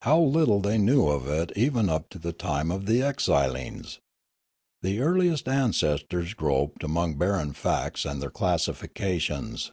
How 0.00 0.18
little 0.18 0.60
they 0.62 0.78
knew 0.78 1.08
of 1.08 1.28
it 1.28 1.52
even 1.54 1.90
up 1.90 2.08
to 2.08 2.18
the 2.18 2.32
time 2.32 2.70
of 2.70 2.86
the 2.86 3.02
exilings! 3.02 3.98
The 4.80 5.00
earliest 5.00 5.46
ancestors 5.46 6.32
groped 6.32 6.82
amongst 6.82 7.18
barren 7.18 7.52
facts 7.52 8.06
and 8.06 8.22
their 8.22 8.30
classifications. 8.30 9.72